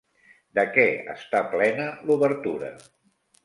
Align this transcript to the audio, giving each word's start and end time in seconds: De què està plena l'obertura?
De 0.59 0.63
què 0.77 0.85
està 1.17 1.43
plena 1.53 1.87
l'obertura? 2.09 2.77